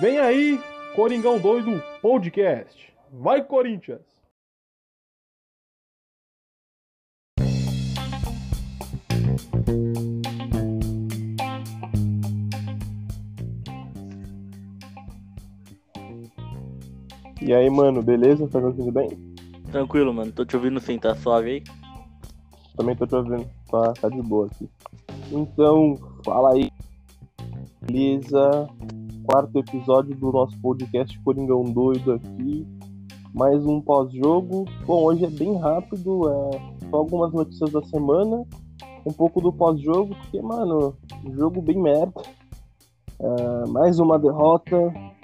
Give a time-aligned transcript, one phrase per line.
[0.00, 0.60] Vem aí,
[0.94, 2.92] Coringão Doido Podcast.
[3.10, 4.02] Vai, Corinthians!
[17.40, 18.46] E aí, mano, beleza?
[18.48, 19.08] Tá me ouvindo bem?
[19.70, 20.32] Tranquilo, mano.
[20.32, 21.64] Tô te ouvindo sim, tá suave aí?
[22.76, 23.48] Também tô te ouvindo.
[23.70, 24.68] Tá, tá de boa aqui.
[25.32, 26.70] Então, fala aí.
[27.80, 28.68] Beleza?
[29.26, 32.64] Quarto episódio do nosso podcast Coringão Doido aqui.
[33.34, 34.64] Mais um pós-jogo.
[34.86, 36.30] Bom, hoje é bem rápido.
[36.30, 38.44] É só algumas notícias da semana.
[39.04, 40.94] Um pouco do pós-jogo, porque, mano,
[41.32, 42.22] jogo bem merda.
[43.18, 44.76] É, mais uma derrota,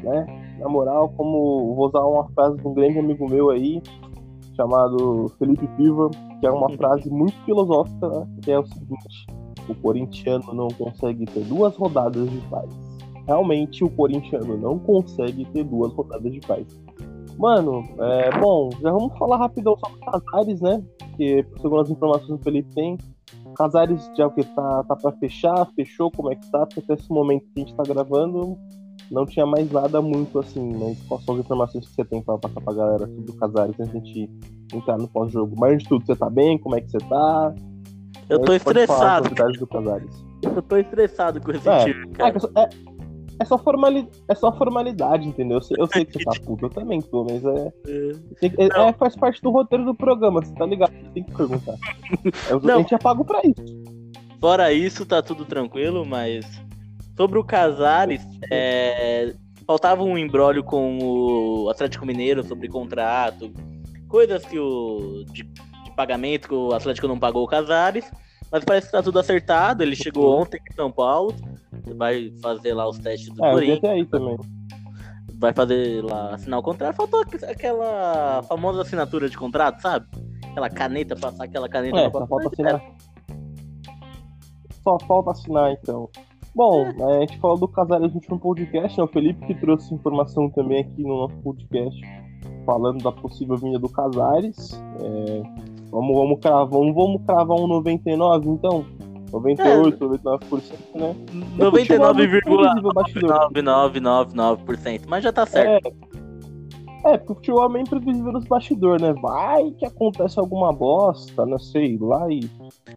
[0.02, 0.56] né?
[0.58, 3.80] Na moral, como vou usar uma frase de um grande amigo meu aí,
[4.56, 8.26] chamado Felipe Piva, que é uma frase muito filosófica, né?
[8.42, 9.26] que é o seguinte:
[9.68, 12.81] o corintiano não consegue ter duas rodadas de paz.
[13.26, 16.66] Realmente, o corintiano não consegue ter duas rodadas de paz.
[17.38, 20.82] Mano, é, bom, já vamos falar rapidão sobre Casares, né?
[21.16, 22.98] Que, segundo as informações que o Felipe tem,
[23.56, 26.66] Casares já o que tá, tá pra fechar, fechou, como é que tá?
[26.66, 28.56] Porque até esse momento que a gente tá gravando,
[29.10, 30.96] não tinha mais nada muito assim, né?
[31.08, 33.94] Quais são as informações que você tem pra passar pra galera sobre o Casares antes
[33.94, 34.30] a gente
[34.74, 35.54] entrar no pós-jogo?
[35.58, 36.58] Mas de tudo, você tá bem?
[36.58, 37.54] Como é que você tá?
[38.28, 39.28] Eu tô estressado.
[40.42, 42.40] Eu tô estressado com esse time, É, cara.
[42.40, 42.68] que é
[43.38, 45.58] é, só formali- é só formalidade, entendeu?
[45.58, 47.72] Eu sei, eu sei que você tá puto, eu também tô, mas é,
[48.42, 50.92] é- é- faz parte do roteiro do programa, você tá ligado?
[50.92, 51.74] Você tem que perguntar.
[52.48, 52.74] Eu, Não.
[52.74, 53.82] A gente é pago pra isso.
[54.40, 56.44] Fora isso, tá tudo tranquilo, mas
[57.16, 59.34] sobre o Casares, é,
[59.66, 63.52] faltava um embrólio com o Atlético Mineiro sobre contrato,
[64.08, 68.10] coisas que o de, de pagamento que o Atlético não pagou o Casares,
[68.52, 69.82] mas parece que tá tudo acertado.
[69.82, 71.34] Ele chegou ontem em São Paulo,
[71.96, 73.84] vai fazer lá os testes do É, Corinthians.
[73.92, 74.36] aí também.
[75.34, 76.94] vai fazer lá, assinar o contrato.
[76.94, 80.06] Faltou aqu- aquela famosa assinatura de contrato, sabe?
[80.50, 82.82] Aquela caneta, passar aquela caneta É, só falta assinar.
[84.84, 86.08] Só falta assinar, então.
[86.54, 89.04] Bom, é, a gente falou do Casares no último podcast, né?
[89.04, 92.00] O Felipe que trouxe informação também aqui no nosso podcast,
[92.66, 94.72] falando da possível vinda do Casares.
[95.00, 95.42] É,
[95.92, 98.84] vamos, vamos cravar, vamos, vamos cravar um 99, então?
[99.30, 101.16] 98, 99%, né?
[101.58, 103.48] É futebol muito previsível, bastidor.
[103.52, 105.92] 99,999%, mas já tá certo.
[107.04, 109.12] É, porque o futebol é meio imprevisível nos bastidores, né?
[109.14, 112.48] Vai que acontece alguma bosta, não sei, lá e.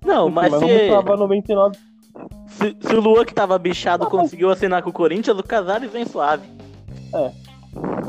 [0.06, 1.78] Não, mas, vamos se, cravar 99.
[2.48, 5.44] se, se o Luan que tava bichado Ah, mas- conseguiu assinar com o Corinthians, o
[5.44, 6.48] Casares vem suave.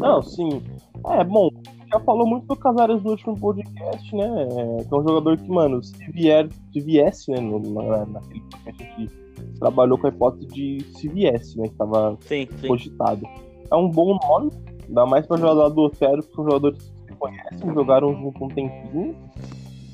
[0.01, 0.63] Não, sim.
[1.11, 1.49] É, bom,
[1.97, 4.25] já falou muito do Casares no último podcast, né?
[4.25, 7.41] É, que é um jogador que, mano, se vier, se viesse, né?
[7.41, 9.13] No, na, naquele podcast a gente
[9.59, 11.69] trabalhou com a hipótese de se viesse, né?
[11.69, 12.69] Que tava Sim, sim.
[12.69, 13.27] cogitado.
[13.71, 14.51] É um bom nome,
[14.87, 18.49] ainda mais pra jogador do Otero, que são jogadores que se conhecem, jogaram junto um
[18.49, 19.17] tempinho.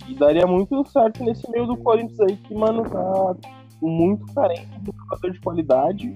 [0.08, 3.36] E daria muito certo nesse meio do Corinthians aí, que, mano, tá
[3.80, 6.14] muito carente de jogador de qualidade,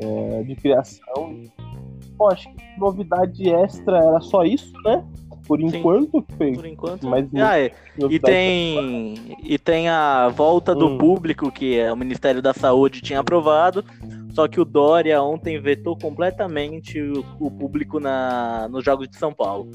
[0.00, 1.42] é, de criação.
[2.18, 5.04] Bom, acho que novidade extra era só isso, né?
[5.46, 5.68] Por Sim.
[5.68, 7.06] enquanto, foi Por enquanto.
[7.06, 7.72] Mas Ah, é.
[8.10, 10.98] E tem, e tem a volta do Hum.
[10.98, 13.84] público, que é o Ministério da Saúde tinha aprovado,
[14.30, 19.32] só que o Dória ontem vetou completamente o, o público na, nos Jogos de São
[19.32, 19.70] Paulo.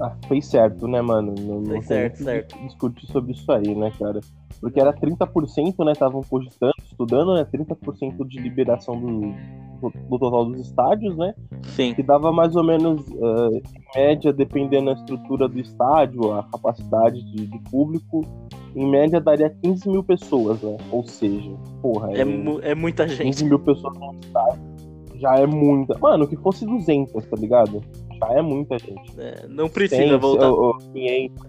[0.00, 1.34] Ah, fez certo, né, mano?
[1.36, 2.58] Não, Fez certo, certo.
[2.66, 4.20] discutir sobre isso aí, né, cara?
[4.60, 5.92] Porque era 30%, né?
[5.92, 7.44] Estavam cogitando, estudando, né?
[7.44, 9.20] 30% de liberação do,
[10.10, 11.32] do, total dos estádios, né?
[11.62, 11.94] Sim.
[11.94, 13.62] Que dava mais ou menos, eh,
[13.96, 18.22] em média, dependendo da estrutura do estádio, a capacidade de, de público,
[18.74, 20.76] em média daria 15 mil pessoas, né?
[20.90, 21.50] Ou seja,
[21.80, 23.44] porra, É, mu- é muita 15 gente.
[23.44, 24.78] mil pessoas no estádio
[25.16, 25.98] já é muita.
[25.98, 27.80] Mano, que fosse 200, tá ligado?
[28.20, 29.12] Já é muita gente.
[29.18, 30.48] É, não precisa 100, voltar.
[30.50, 31.48] ou- ou 500.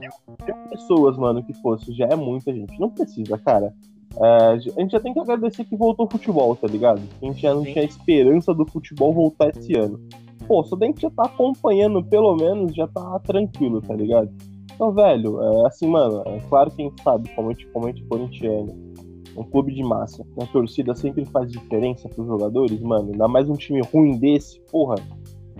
[0.00, 2.78] Mil pessoas, mano, que fosse, já é muita gente.
[2.80, 3.72] Não precisa, cara.
[4.20, 7.00] É, a gente já tem que agradecer que voltou o futebol, tá ligado?
[7.22, 7.72] A gente já não Sim.
[7.72, 10.00] tinha esperança do futebol voltar esse ano.
[10.46, 14.30] Pô, só daí que já tá acompanhando, pelo menos, já tá tranquilo, tá ligado?
[14.74, 17.86] Então, velho, é, assim, mano, é claro que a gente sabe, como a gente, como
[17.86, 18.88] a gente é corintiano,
[19.36, 23.54] um clube de massa, a torcida sempre faz diferença pros jogadores, mano, ainda mais um
[23.54, 24.96] time ruim desse, porra,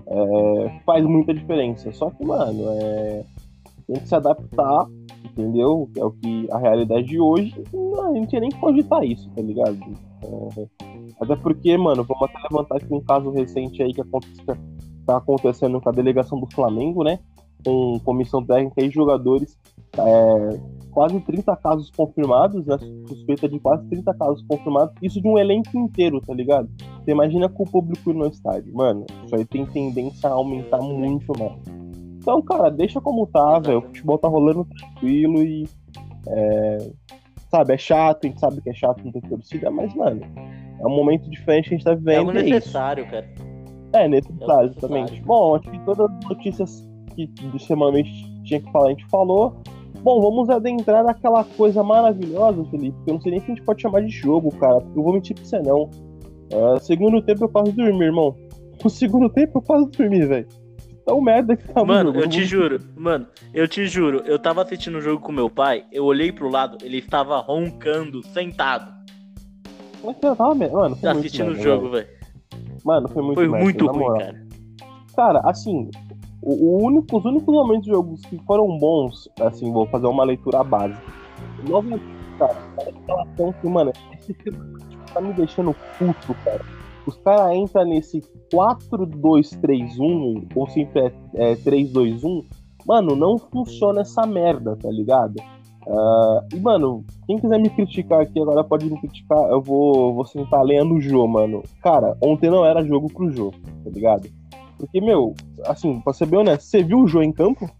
[0.08, 1.92] é, faz muita diferença.
[1.92, 3.24] Só que, mano, é,
[3.86, 4.86] tem que se adaptar,
[5.38, 5.88] entendeu?
[5.96, 9.78] É o que a realidade de hoje, não, a gente nem cogitar isso, tá ligado?
[10.24, 10.66] É,
[11.20, 14.42] até porque, mano, vamos até levantar aqui um caso recente aí que acontece,
[15.06, 17.20] tá acontecendo com a delegação do Flamengo, né?
[17.64, 19.56] Com comissão técnica e jogadores
[19.96, 22.76] é, quase 30 casos confirmados, né?
[23.06, 24.94] Suspeita de quase 30 casos confirmados.
[25.02, 26.68] Isso de um elenco inteiro, tá ligado?
[27.04, 28.74] Você imagina com o público no estádio.
[28.74, 31.77] Mano, isso aí tem tendência a aumentar muito mais.
[32.28, 33.78] Então, cara, deixa como tá, velho.
[33.78, 35.66] O futebol tá rolando tranquilo e.
[36.28, 36.90] É,
[37.50, 40.20] sabe, é chato, a gente sabe que é chato não ter torcida, mas, mano,
[40.78, 42.30] é um momento diferente que a gente tá vivendo.
[42.32, 43.26] É necessário, é cara.
[43.94, 45.22] É, necessário, é exatamente.
[45.22, 47.30] Bom, acho que todas as notícias que
[47.60, 48.10] semanalmente
[48.44, 49.56] tinha que falar, a gente falou.
[50.02, 53.64] Bom, vamos adentrar naquela coisa maravilhosa, Felipe, que eu não sei nem se a gente
[53.64, 55.84] pode chamar de jogo, cara, eu vou mentir pra você não.
[56.52, 58.36] Uh, segundo tempo eu quase dormir, irmão.
[58.84, 60.46] No segundo tempo eu quase dormi, velho.
[61.08, 64.98] Tão merda que tá Mano, eu te juro, mano, eu te juro, eu tava assistindo
[64.98, 68.92] o jogo com meu pai, eu olhei pro lado, ele estava roncando, sentado.
[70.04, 72.06] Mas eu tava, mano, foi assistindo o jogo, velho.
[72.84, 74.46] Mano, foi muito Foi merda, muito ruim, cara.
[75.16, 75.90] Cara, assim,
[76.42, 80.24] o, o único, os únicos momentos de jogos que foram bons, assim, vou fazer uma
[80.24, 81.02] leitura básica.
[81.66, 82.04] Novamente,
[82.38, 84.34] cara, aquela ação que, mano, esse
[85.14, 86.77] tá me deixando puto, cara.
[87.08, 88.20] Os caras entram nesse
[88.52, 92.44] 4-2-3-1, ou sempre é, é 3-2-1,
[92.86, 95.36] mano, não funciona essa merda, tá ligado?
[95.86, 100.26] Uh, e, mano, quem quiser me criticar aqui agora pode me criticar, eu vou, vou
[100.26, 101.62] sentar lendo o jogo, mano.
[101.82, 104.28] Cara, ontem não era jogo pro jogo, tá ligado?
[104.76, 105.32] Porque, meu,
[105.64, 107.70] assim, pra ser bem honesto, você viu o Jô em campo?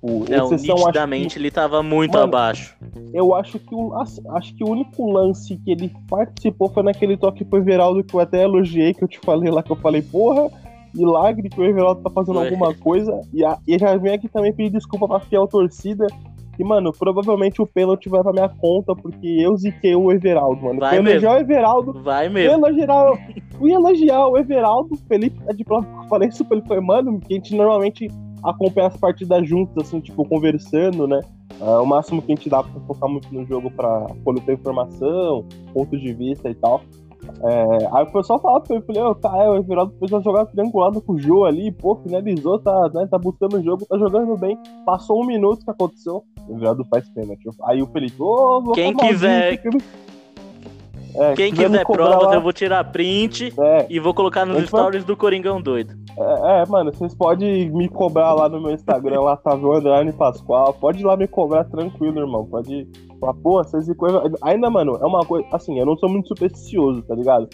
[0.00, 1.40] Tipo, não, exceção, nitidamente que...
[1.40, 2.76] ele tava muito Mano, abaixo.
[3.12, 7.44] Eu acho que, o, acho que o único lance que ele participou foi naquele toque
[7.44, 10.48] pro Everaldo que eu até elogiei, que eu te falei lá, que eu falei, porra,
[10.94, 13.20] milagre que o Everaldo tá fazendo alguma coisa.
[13.34, 16.06] E, a, e já vem aqui também pedir desculpa pra fiel torcida,
[16.58, 20.80] e, mano, provavelmente o pênalti vai pra minha conta, porque eu ziquei o Everaldo, mano.
[20.80, 22.02] Vai fui elogiar o Everaldo.
[22.02, 22.52] Vai mesmo.
[22.52, 23.04] Fui elogiar,
[23.58, 24.96] fui elogiar o Everaldo.
[25.06, 26.66] Felipe é de prova que eu falei isso pra ele.
[26.66, 28.10] Foi, mano, que a gente normalmente
[28.42, 31.20] acompanha as partidas juntos, assim, tipo, conversando, né?
[31.60, 35.44] Uh, o máximo que a gente dá pra focar muito no jogo pra coletar informação,
[35.72, 36.82] pontos de vista e tal.
[37.42, 40.22] É, aí o pessoal fala pra ele, falei, oh, tá, é, o Everaldo fez uma
[40.22, 43.98] jogada triangulada com o Jô ali, pô, finalizou, tá, né, tá buscando o jogo, tá
[43.98, 44.58] jogando bem.
[44.86, 47.48] Passou um minuto que aconteceu, o Everaldo faz pênalti.
[47.64, 49.60] Aí o Felipe, ô, oh, Quem quiser.
[51.14, 52.34] É, Quem quiser provas, lá...
[52.34, 53.86] eu vou tirar print é.
[53.90, 55.94] e vou colocar nos stories do Coringão Doido.
[56.18, 60.74] É, é, mano, vocês podem me cobrar lá no meu Instagram, lá tá Andrade Pascoal.
[60.74, 62.44] Pode ir lá me cobrar tranquilo, irmão.
[62.44, 62.88] Pode
[63.20, 64.22] falar, pô, vocês coisa.
[64.42, 65.46] Ainda, mano, é uma coisa.
[65.52, 67.48] Assim, eu não sou muito supersticioso, tá ligado?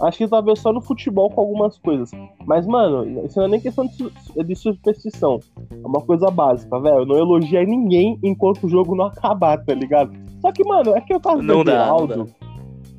[0.00, 2.10] Acho que talvez só no futebol com algumas coisas.
[2.46, 5.40] Mas, mano, isso não é nem questão de, de superstição.
[5.70, 7.00] É uma coisa básica, velho.
[7.00, 10.12] Eu não elogiei ninguém enquanto o jogo não acabar, tá ligado?
[10.40, 12.28] Só que, mano, é que o caso não do Everaldo.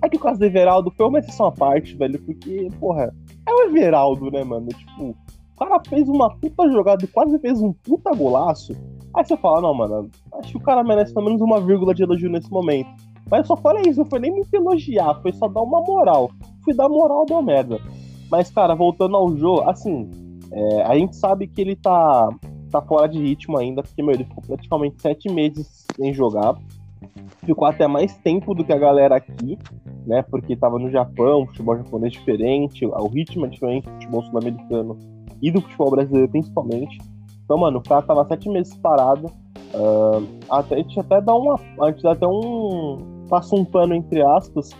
[0.03, 2.19] É que o caso do Everaldo foi uma exceção à parte, velho.
[2.19, 3.13] Porque, porra,
[3.49, 4.67] é o Everaldo, né, mano?
[4.67, 8.73] Tipo, o cara fez uma puta jogada e quase fez um puta golaço.
[9.13, 12.03] Aí você fala, não, mano, acho que o cara merece pelo menos uma vírgula de
[12.03, 12.89] elogio nesse momento.
[13.29, 16.31] Mas eu só falei isso, não foi nem me elogiar, foi só dar uma moral.
[16.63, 17.79] Fui dar moral, deu merda.
[18.29, 20.09] Mas, cara, voltando ao jogo, assim,
[20.51, 22.29] é, a gente sabe que ele tá,
[22.71, 26.55] tá fora de ritmo ainda, porque, meu, ele ficou praticamente sete meses sem jogar.
[27.45, 29.57] Ficou até mais tempo do que a galera aqui,
[30.09, 30.23] né?
[30.23, 34.23] Porque tava no Japão, o futebol japonês é diferente, o ritmo é diferente do futebol
[34.23, 34.97] sul-americano
[35.39, 36.97] e do futebol brasileiro principalmente.
[37.45, 39.27] Então, mano, o cara tava sete meses parado.
[39.73, 41.59] Uh, até, a gente até dá uma.
[41.81, 43.25] A gente dá até um.
[43.29, 44.71] Passa um pano entre aspas,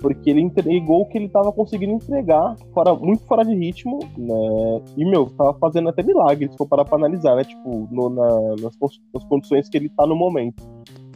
[0.00, 4.82] porque ele entregou o que ele tava conseguindo entregar, fora, muito fora de ritmo, né?
[4.96, 7.44] E, meu, tava fazendo até milagres, se for parar pra analisar, né?
[7.44, 8.26] Tipo, no, na,
[8.60, 8.76] nas,
[9.14, 10.60] nas, condições que ele tá no momento.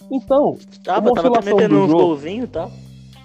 [0.08, 0.56] Então.
[0.84, 2.70] Tava, tava até metendo uns golzinhos, tá?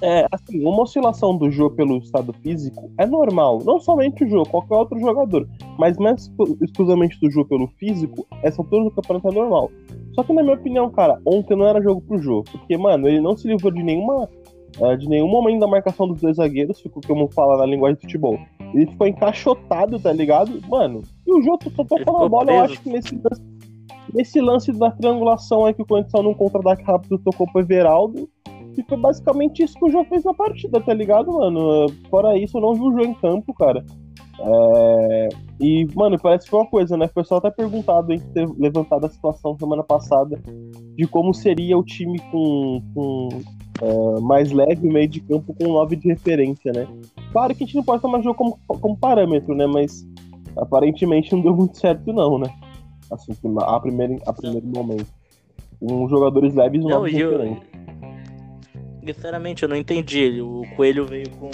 [0.01, 3.59] É, assim, uma oscilação do jogo pelo estado físico é normal.
[3.63, 5.47] Não somente o jogo, qualquer outro jogador.
[5.77, 6.31] Mas mais
[6.61, 9.71] exclusivamente do jogo pelo físico, essa altura do campeonato é normal.
[10.13, 12.45] Só que, na minha opinião, cara, ontem não era jogo pro jogo.
[12.51, 14.27] Porque, mano, ele não se livrou de nenhuma.
[14.79, 18.03] É, de nenhum momento da marcação dos dois zagueiros, ficou como fala na linguagem de
[18.03, 18.39] futebol.
[18.73, 20.61] Ele ficou encaixotado, tá ligado?
[20.69, 22.57] Mano, e o jogo só tocou na bola, preso.
[22.57, 23.41] eu acho que nesse lance,
[24.13, 28.29] nesse lance da triangulação aí que o Corinthians num contra-ataque rápido tocou pro Everaldo
[28.77, 31.87] e foi basicamente isso que o João fez na partida, tá ligado, mano?
[32.09, 33.83] Fora isso, eu não vi o João em campo, cara.
[34.39, 35.29] É...
[35.59, 37.05] E, mano, parece que foi uma coisa, né?
[37.05, 40.41] O pessoal até perguntado, gente ter levantado a situação semana passada
[40.95, 43.29] de como seria o time com, com
[43.81, 46.87] uh, mais leve meio de campo com 9 de referência, né?
[47.31, 49.67] Claro que a gente não pode tomar jogo como, como parâmetro, né?
[49.67, 50.03] Mas
[50.57, 52.47] aparentemente não deu muito certo, não, né?
[53.11, 55.07] Assim, a primeiro, a primeiro momento.
[55.79, 57.67] Com jogadores leves, 9 de referência.
[59.03, 60.41] Sinceramente, eu não entendi.
[60.41, 61.49] O Coelho veio com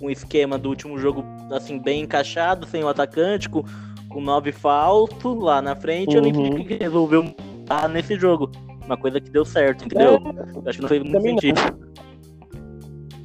[0.00, 3.62] um esquema do último jogo, assim, bem encaixado, sem o atacante, com,
[4.08, 6.10] com nove faltos lá na frente.
[6.10, 6.16] Uhum.
[6.16, 6.64] Eu não entendi uhum.
[6.64, 7.34] que resolveu
[7.68, 8.50] ah, nesse jogo.
[8.84, 10.14] uma coisa que deu certo, entendeu?
[10.14, 11.20] É, Acho que não fez muito não.
[11.20, 11.60] sentido.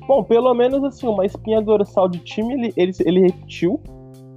[0.08, 3.82] Bom, pelo menos assim, uma espinha dorsal de time ele, ele, ele repetiu.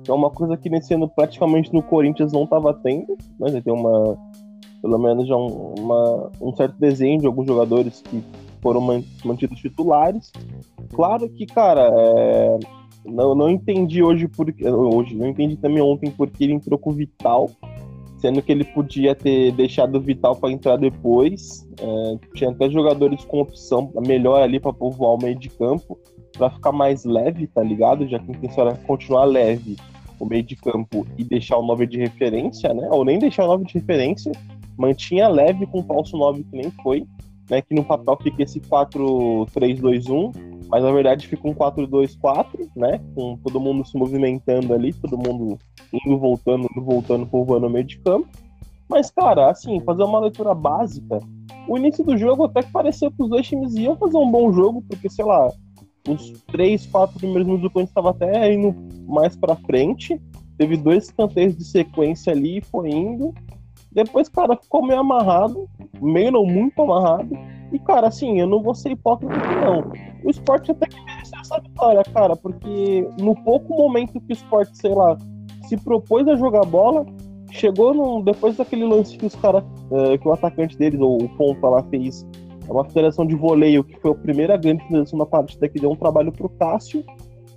[0.06, 3.16] É uma coisa que nesse ano praticamente no Corinthians não estava tendo.
[3.38, 4.16] Mas ele tem uma.
[4.80, 8.22] Pelo menos já um, uma, um certo desenho de alguns jogadores que
[8.60, 10.32] foram man- mantidos titulares.
[10.92, 12.58] Claro que, cara, é,
[13.04, 14.68] não, não entendi hoje porque.
[14.68, 17.50] Hoje, não entendi também ontem porque ele entrou com o Vital.
[18.18, 21.66] Sendo que ele podia ter deixado o Vital para entrar depois.
[21.80, 25.96] É, tinha até jogadores com opção melhor ali para povoar o meio de campo,
[26.36, 28.08] para ficar mais leve, tá ligado?
[28.08, 29.76] Já que a intenção era continuar leve
[30.18, 32.88] o meio de campo e deixar o 9 de referência, né?
[32.90, 34.32] Ou nem deixar o 9 de referência,
[34.76, 37.04] mantinha leve com o falso 9 que nem foi,
[37.50, 37.62] né?
[37.62, 40.32] Que no papel fica esse 4-3-2-1,
[40.68, 43.00] mas na verdade fica um 4-2-4, né?
[43.14, 45.58] Com todo mundo se movimentando ali, todo mundo
[45.92, 48.28] indo, voltando, indo, voltando, povoando o meio de campo.
[48.88, 51.20] Mas, cara, assim, fazer uma leitura básica,
[51.68, 54.50] o início do jogo até que parecia que os dois times iam fazer um bom
[54.52, 55.52] jogo, porque, sei lá,
[56.08, 58.74] os três, quatro primeiros minutos do Corinthians estava até indo
[59.06, 60.20] mais pra frente.
[60.56, 63.34] Teve dois escanteios de sequência ali e foi indo.
[63.92, 65.68] Depois, cara, ficou meio amarrado,
[66.00, 67.28] meio não muito amarrado.
[67.72, 69.92] E, cara, assim, eu não vou ser hipócrita aqui, não.
[70.24, 74.76] O esporte até que mereceu essa vitória, cara, porque no pouco momento que o esporte,
[74.78, 75.16] sei lá,
[75.68, 77.04] se propôs a jogar bola,
[77.50, 79.64] chegou no, depois daquele lance que os caras,
[80.20, 82.26] que o atacante deles, ou o ponta lá, fez
[82.68, 85.96] uma federação de voleio, que foi a primeira grande finalização da partida, que deu um
[85.96, 87.02] trabalho pro Cássio.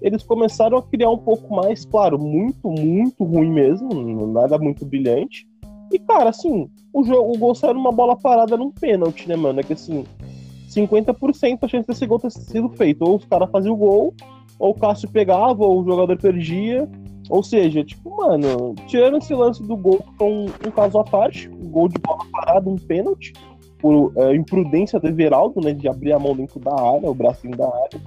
[0.01, 5.47] Eles começaram a criar um pouco mais, claro, muito, muito ruim mesmo, nada muito brilhante.
[5.91, 9.60] E, cara, assim, o, jogo, o gol saiu numa bola parada num pênalti, né, mano?
[9.60, 10.05] É que assim,
[10.69, 13.03] 50% a chance desse gol ter sido feito.
[13.03, 14.13] Ou os caras faziam o gol,
[14.57, 16.88] ou o Cássio pegava, ou o jogador perdia.
[17.29, 21.69] Ou seja, tipo, mano, tirando esse lance do gol, um, um caso à parte, um
[21.69, 23.31] gol de bola parada, um pênalti,
[23.79, 27.55] por é, imprudência do Everaldo, né, de abrir a mão dentro da área, o bracinho
[27.55, 28.01] da área.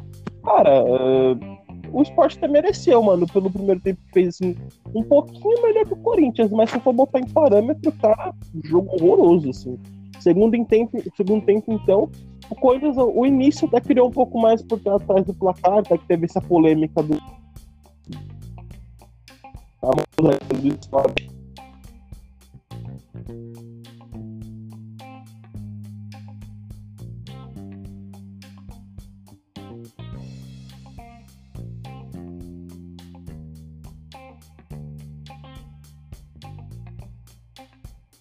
[0.44, 1.53] Cara, é,
[1.94, 4.56] o esporte até mereceu, mano, pelo primeiro tempo que fez assim,
[4.92, 8.34] um pouquinho melhor que o Corinthians, mas se for botar em parâmetro, cara,
[8.64, 9.78] jogo horroroso, assim.
[10.18, 12.10] Segundo, em tempo, segundo tempo, então,
[12.50, 16.06] o Corinthians, o início até criou um pouco mais por trás do placar, até que
[16.08, 17.14] teve essa polêmica do.
[23.14, 23.73] do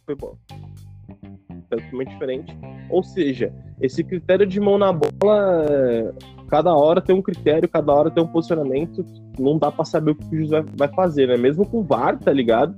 [0.05, 0.37] Foi bom
[1.77, 2.57] totalmente diferente.
[2.89, 6.13] Ou seja, esse critério de mão na bola,
[6.47, 9.05] cada hora tem um critério, cada hora tem um posicionamento,
[9.39, 11.37] não dá para saber o que o juiz vai, vai fazer, né?
[11.37, 12.75] Mesmo com o VAR, tá ligado?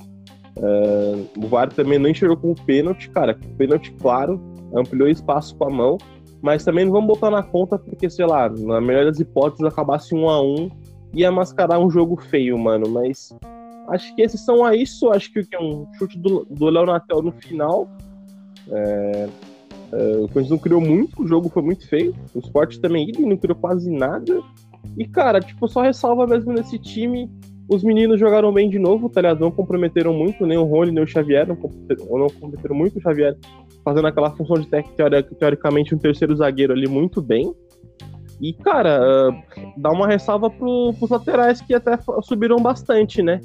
[0.57, 3.37] Uh, o VAR também não enxergou com o pênalti, cara.
[3.45, 4.41] O pênalti, claro,
[4.73, 5.97] ampliou espaço com a mão,
[6.41, 10.15] mas também não vamos botar na conta porque, sei lá, na melhor das hipóteses, acabasse
[10.15, 10.69] um a um,
[11.13, 12.89] ia mascarar um jogo feio, mano.
[12.89, 13.35] Mas
[13.89, 15.09] acho que esses são a isso.
[15.11, 17.89] Acho que é um chute do, do Léo Natel no final.
[18.71, 19.29] É,
[19.91, 22.13] é, o Corinthians não criou muito, o jogo foi muito feio.
[22.33, 24.41] O Sport também não criou quase nada.
[24.97, 27.29] E, cara, tipo, só ressalva mesmo nesse time.
[27.67, 29.39] Os meninos jogaram bem de novo, tá ligado?
[29.39, 31.47] Não comprometeram muito, nem o Rony, nem o Xavier.
[31.47, 33.35] Não comprometeram, não comprometeram muito o Xavier,
[33.83, 34.87] fazendo aquela função de tec,
[35.39, 37.51] teoricamente um terceiro zagueiro ali muito bem.
[38.39, 43.39] E, cara, uh, dá uma ressalva pro, pros laterais que até subiram bastante, né?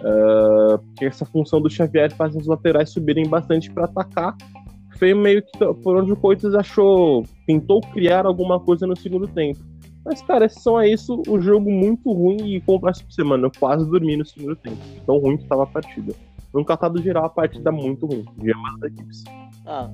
[0.00, 4.36] Uh, essa função do Xavier faz os laterais subirem bastante para atacar
[4.98, 9.60] foi meio que por onde o Corinthians achou, tentou criar alguma coisa no segundo tempo.
[10.04, 13.88] Mas, cara, são é isso, o jogo muito ruim e como pra semana, eu quase
[13.90, 14.78] dormi no segundo tempo.
[15.04, 16.14] Tão ruim que estava a partida.
[16.54, 19.24] No catado geral, a partida muito ruim, de ambas as equipes.
[19.66, 19.90] Ah.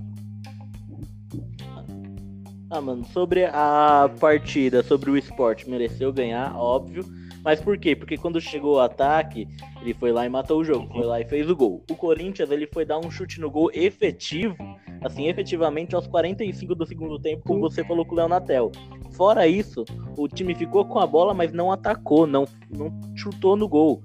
[2.70, 7.04] Ah, mano, sobre a partida, sobre o esporte, mereceu ganhar, óbvio.
[7.44, 7.96] Mas por quê?
[7.96, 9.48] Porque quando chegou o ataque,
[9.80, 11.84] ele foi lá e matou o jogo, foi lá e fez o gol.
[11.90, 14.56] O Corinthians, ele foi dar um chute no gol efetivo,
[15.02, 18.70] assim, efetivamente aos 45 do segundo tempo, como você falou com o Leonatel.
[19.12, 19.84] Fora isso,
[20.16, 24.02] o time ficou com a bola, mas não atacou, não, não chutou no gol.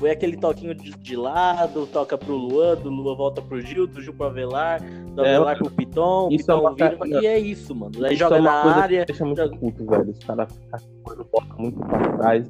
[0.00, 4.00] Foi aquele toquinho de, de lado, toca pro Luan, do Luan volta pro Gil, do
[4.00, 4.80] Gil pro Avelar,
[5.14, 7.92] do É, Avelar pro Piton, isso Piton é uma vira, ca- e é isso, mano.
[8.06, 10.10] Aí Isso joga é uma na área, Deixa muito joga- puto, velho.
[10.10, 12.48] Os caras ficam bola muito pra trás,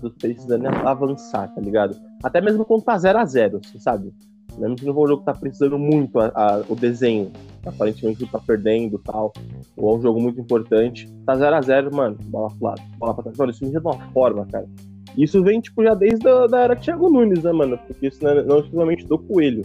[0.00, 1.94] dos precisando avançar, tá ligado?
[2.24, 4.14] Até mesmo quando tá 0x0, você sabe?
[4.56, 7.30] Mesmo que não for um jogo que tá precisando muito a- a- o desenho,
[7.66, 9.30] aparentemente tá perdendo e tal,
[9.76, 13.36] ou é um jogo muito importante, tá 0x0, mano, bola pro lado, bola pra trás.
[13.36, 14.66] Mano, isso me de uma forma, cara.
[15.16, 17.78] Isso vem, tipo, já desde a da era Thiago Nunes, né, mano?
[17.86, 19.62] Porque isso não é não é exclusivamente do Coelho.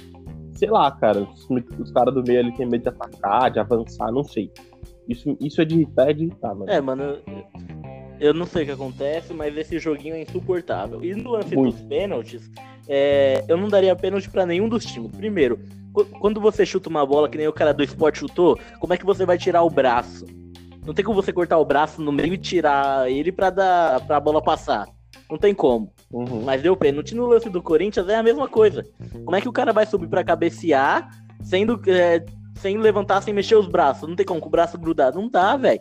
[0.53, 1.47] sei lá, cara, os,
[1.79, 4.51] os caras do meio ali têm medo de atacar, de avançar, não sei.
[5.09, 6.71] Isso, isso é de irritar, é de irritar, mano.
[6.71, 7.17] É, mano,
[8.19, 11.03] eu, não sei o que acontece, mas esse joguinho é insuportável.
[11.03, 11.73] E no lance Muito.
[11.75, 12.49] dos pênaltis,
[12.87, 15.11] é, eu não daria pênalti pra nenhum dos times.
[15.11, 15.59] Primeiro,
[15.91, 18.97] qu- quando você chuta uma bola que nem o cara do esporte chutou, como é
[18.97, 20.25] que você vai tirar o braço?
[20.85, 24.19] Não tem como você cortar o braço no meio e tirar ele pra, dar, pra
[24.19, 24.87] bola passar.
[25.31, 25.93] Não tem como.
[26.11, 26.41] Uhum.
[26.43, 28.85] Mas deu pênalti no lance do Corinthians é a mesma coisa.
[29.23, 31.09] Como é que o cara vai subir pra cabecear
[31.41, 32.23] sendo, é,
[32.55, 34.07] sem levantar, sem mexer os braços?
[34.09, 35.19] Não tem como com o braço grudado.
[35.21, 35.79] Não dá, velho.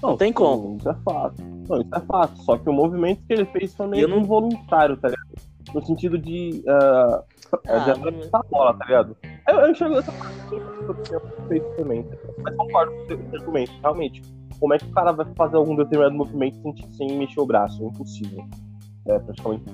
[0.00, 0.76] Não tem como.
[0.76, 1.42] Isso é fato.
[1.68, 2.38] Não, isso é fato.
[2.44, 5.28] Só que o movimento que ele fez foi meio não- involuntário, tá ligado?
[5.74, 6.62] No sentido de.
[6.68, 7.22] ah,
[7.66, 9.16] Ah, de avançar a bola, tá ligado?
[9.48, 12.02] Eu, eu enxergo essa parte também.
[12.04, 12.16] tá?
[12.44, 14.22] Mas concordo com o seu argumento, realmente.
[14.60, 17.82] Como é que o cara vai fazer algum determinado movimento sem, sem mexer o braço?
[17.82, 18.44] É impossível.
[19.06, 19.64] É praticamente.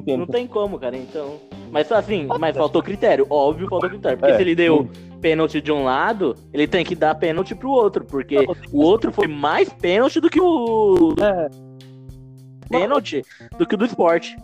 [0.00, 0.18] Entendo.
[0.20, 1.40] Não tem como, cara, então.
[1.72, 3.26] Mas assim, mas faltou critério.
[3.28, 4.16] Óbvio, faltou critério.
[4.18, 5.18] Porque É, se ele deu sim.
[5.20, 8.04] pênalti de um lado, ele tem que dar pênalti pro outro.
[8.04, 11.48] Porque Não, o outro foi mais pênalti do que o É,
[12.68, 13.22] pênalti
[13.58, 14.36] do que o do esporte.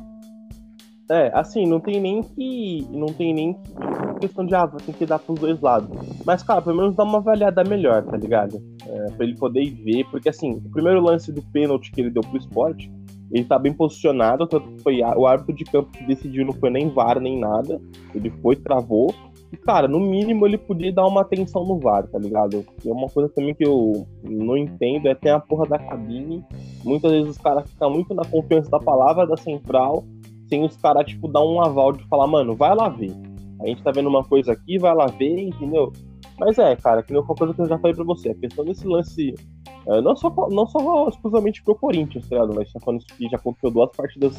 [1.12, 2.86] É, assim, não tem nem que.
[2.90, 3.72] Não tem nem que
[4.22, 5.90] questão de ah, tem que dar pros dois lados.
[6.24, 8.62] Mas, cara, pelo menos dá uma avaliada melhor, tá ligado?
[8.86, 12.22] É, pra ele poder ver, porque assim, o primeiro lance do pênalti que ele deu
[12.22, 12.90] pro esporte,
[13.30, 16.70] ele tá bem posicionado, tanto que foi o árbitro de campo que decidiu, não foi
[16.70, 17.80] nem VAR nem nada.
[18.14, 19.12] Ele foi, travou.
[19.52, 22.64] E, cara, no mínimo ele podia dar uma atenção no VAR, tá ligado?
[22.84, 26.42] E é uma coisa também que eu não entendo, é ter a porra da cabine.
[26.84, 30.04] Muitas vezes os caras ficam muito na confiança da palavra da central
[30.52, 33.10] sem os caras, tipo, dar um aval de falar, mano, vai lá ver.
[33.58, 35.90] A gente tá vendo uma coisa aqui, vai lá ver, entendeu?
[36.38, 38.28] Mas é, cara, que não uma coisa que eu já falei pra você.
[38.28, 39.34] A questão desse lance,
[39.86, 42.54] é, não, só, não só exclusivamente pro Corinthians, tá ligado?
[42.54, 44.38] Mas tá falando que já aconteceu duas partidas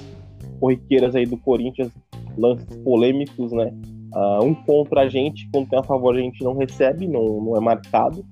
[0.59, 1.91] corriqueiras aí do Corinthians,
[2.37, 3.73] lances polêmicos, né?
[4.13, 7.57] Ah, um contra a gente, quando tem a favor a gente não recebe, não, não
[7.57, 8.23] é marcado.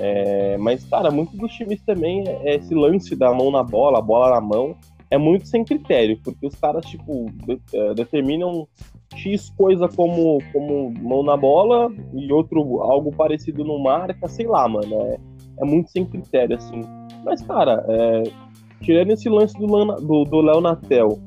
[0.00, 4.02] É, mas, cara, muitos dos times também, é esse lance da mão na bola, a
[4.02, 4.74] bola na mão,
[5.12, 8.66] é muito sem critério, porque os caras, tipo, de- eh, determinam
[9.14, 14.66] X coisa como, como mão na bola e outro algo parecido no marca, sei lá,
[14.66, 14.94] mano.
[15.02, 15.18] É,
[15.60, 16.80] é muito sem critério, assim.
[17.24, 18.22] Mas, cara, é,
[18.80, 21.18] tirando esse lance do do do Léo Natel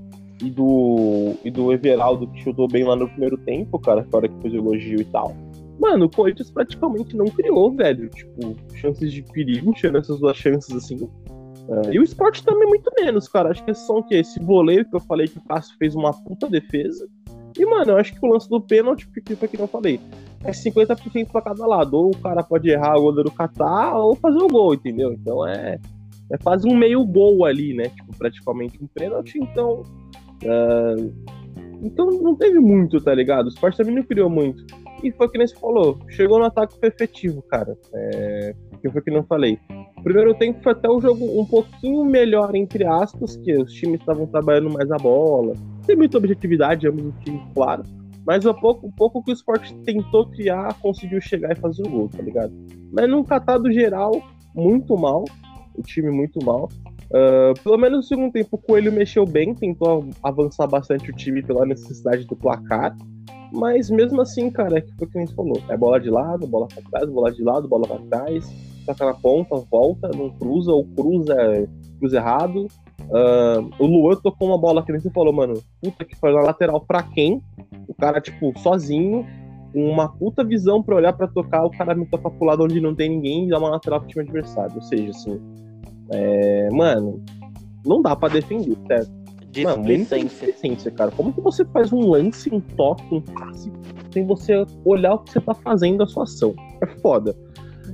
[0.41, 4.27] e do, e do Everaldo, que chutou bem lá no primeiro tempo, cara, que hora
[4.27, 5.31] que fez elogio e tal.
[5.79, 8.09] Mano, o Corinthians praticamente não criou, velho.
[8.09, 11.07] Tipo, chances de perigo, tirando essas duas chances, assim.
[11.67, 13.49] É, e o esporte também muito menos, cara.
[13.49, 14.15] Acho que são o quê?
[14.15, 17.07] Esse voleio que eu falei que o Cássio fez uma puta defesa.
[17.57, 19.99] E, mano, eu acho que o lance do pênalti, porque foi que eu falei,
[20.43, 21.93] é 50% pra cada lado.
[21.95, 25.13] Ou o cara pode errar, o goleiro catar, ou fazer o gol, entendeu?
[25.13, 25.79] Então é,
[26.31, 27.85] é quase um meio gol ali, né?
[27.89, 29.83] Tipo, praticamente um pênalti, então.
[30.43, 30.95] é,
[31.81, 33.45] então não teve muito, tá ligado?
[33.45, 34.65] O esporte também não criou muito.
[35.03, 37.77] E foi que nem você falou, chegou no ataque efetivo, cara.
[37.93, 39.59] É, que foi que não falei.
[39.97, 43.99] O primeiro tempo foi até o jogo um pouquinho melhor, entre aspas, que os times
[43.99, 45.53] estavam trabalhando mais a bola.
[45.85, 47.83] Tem muita objetividade, ambos os times, claro.
[48.25, 51.89] Mas o pouco, o pouco que o esporte tentou criar, conseguiu chegar e fazer o
[51.89, 52.51] gol, tá ligado?
[52.91, 54.11] Mas num catado geral,
[54.53, 55.25] muito mal.
[55.75, 56.69] O time muito mal.
[57.13, 61.41] Ah, pelo menos no segundo tempo, o Coelho mexeu bem, tentou avançar bastante o time
[61.41, 62.95] pela necessidade do placar.
[63.53, 65.61] Mas mesmo assim, cara, é que foi o que a gente falou.
[65.69, 68.45] É bola de lado, bola pra trás, bola de lado, bola pra trás.
[68.85, 71.35] Toca na ponta, volta, não cruza, ou cruza,
[71.99, 72.67] cruza errado.
[73.11, 75.53] Ah, o Luan tocou uma bola que nem você falou, mano.
[75.81, 77.41] Puta que foi na lateral pra quem?
[77.87, 79.25] O cara, tipo, sozinho,
[79.71, 82.81] com uma puta visão pra olhar pra tocar, o cara me toca pro lado onde
[82.81, 84.75] não tem ninguém e dá uma lateral pro time adversário.
[84.75, 85.39] Ou seja, assim.
[86.11, 87.23] É, mano,
[87.85, 89.11] não dá pra defender, certo?
[89.51, 90.19] Displicência.
[90.19, 91.11] displicência, cara.
[91.11, 93.71] Como que você faz um lance, um toque, um passe,
[94.11, 96.53] sem você olhar o que você tá fazendo a sua ação?
[96.81, 97.35] É foda.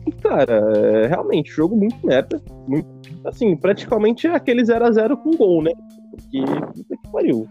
[0.08, 2.42] E, cara, é, realmente, jogo muito merda.
[2.68, 2.88] Muito,
[3.26, 5.72] assim, praticamente é aquele 0x0 com gol, né?
[6.10, 7.48] Porque, puta que pariu.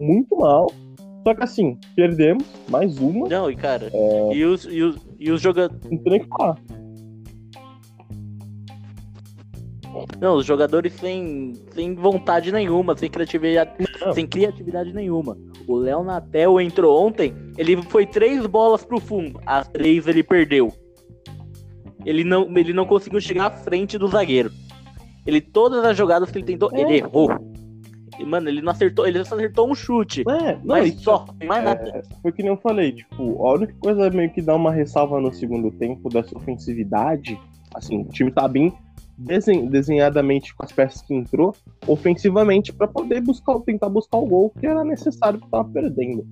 [0.00, 0.66] Muito mal.
[1.22, 3.90] Só que assim, perdemos mais uma, Não, e cara,
[4.34, 5.82] e os, e os, e os jogadores.
[5.90, 6.58] não tem nem o que falar.
[10.20, 14.12] Não, os jogadores sem, sem vontade nenhuma, sem criatividade, Não.
[14.12, 15.36] sem criatividade nenhuma.
[15.66, 20.72] O Léo Natel entrou ontem, ele foi três bolas pro fundo, as três ele perdeu.
[22.04, 24.50] Ele não, ele não conseguiu chegar à frente do zagueiro.
[25.26, 26.80] Ele todas as jogadas que ele tentou, É.
[26.82, 27.30] ele errou.
[28.18, 30.22] E, mano, ele não acertou, ele só acertou um chute.
[30.28, 31.82] É, não, mas só, mais nada.
[31.88, 35.20] É, foi que nem eu falei, tipo, a única coisa meio que dá uma ressalva
[35.20, 37.40] no segundo tempo dessa ofensividade,
[37.74, 38.72] assim, o time tá bem
[39.16, 41.54] desen- desenhadamente com as peças que entrou,
[41.86, 46.26] ofensivamente, pra poder buscar, tentar buscar o gol que era necessário porque tava perdendo.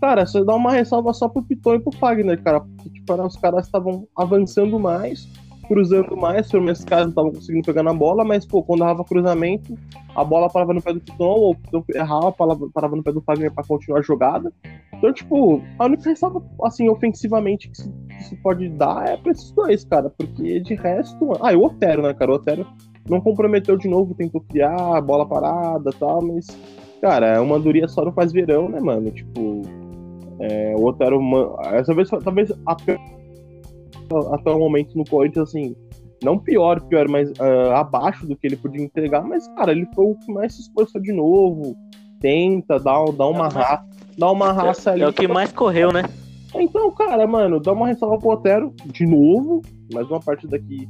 [0.00, 3.36] cara, você dá uma ressalva só pro Piton e pro Fagner, cara, porque, tipo, os
[3.36, 5.28] caras estavam avançando mais,
[5.68, 8.80] cruzando mais, pelo menos os caras não estavam conseguindo pegar na bola, mas, pô, quando
[8.80, 9.78] dava cruzamento,
[10.16, 13.20] a bola parava no pé do Piton, ou o Piton errava, parava no pé do
[13.20, 14.52] Fagner pra continuar a jogada.
[14.94, 19.30] Então, tipo, a única ressalva, assim, ofensivamente que se, que se pode dar é pra
[19.30, 21.32] esses dois, cara, porque de resto.
[21.40, 22.32] Ah, e o Otero, né, cara?
[22.32, 22.66] O Otero
[23.08, 26.46] não comprometeu de novo, tentou criar, bola parada tal, mas,
[27.00, 29.10] cara, uma duria só não faz verão, né, mano?
[29.10, 29.62] Tipo,
[30.40, 31.20] é, o Otero,
[31.72, 32.98] essa vez, talvez até,
[34.32, 35.76] até o momento no Corinthians, assim,
[36.22, 40.06] não pior, pior, mas uh, abaixo do que ele podia entregar, mas, cara, ele foi
[40.06, 41.76] o que mais se esforçou de novo,
[42.20, 45.02] tenta, dá, dá uma raça dá uma raça ali.
[45.02, 46.02] É o que mais correu, né?
[46.54, 49.62] Então, cara, mano, dá uma ressalva pro Otero de novo.
[49.92, 50.88] Mais uma partida aqui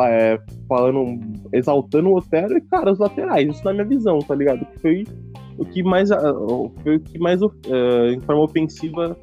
[0.00, 1.20] é, falando,
[1.52, 3.48] exaltando o Otero e, cara, os laterais.
[3.48, 4.66] Isso na minha visão, tá ligado?
[4.82, 5.04] Foi
[5.56, 6.08] o que mais,
[6.82, 7.50] foi o que mais uh,
[8.12, 9.16] em forma ofensiva